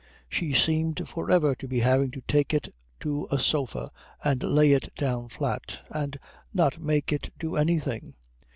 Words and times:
She 0.27 0.51
seemed 0.53 1.07
for 1.07 1.29
ever 1.29 1.53
to 1.53 1.67
be 1.67 1.81
having 1.81 2.09
to 2.09 2.21
take 2.21 2.55
it 2.55 2.73
to 3.01 3.27
a 3.29 3.37
sofa 3.37 3.91
and 4.23 4.41
lay 4.41 4.71
it 4.71 4.89
down 4.95 5.29
flat 5.29 5.81
and 5.91 6.17
not 6.51 6.81
make 6.81 7.13
it 7.13 7.29
do 7.37 7.55
anything. 7.55 8.15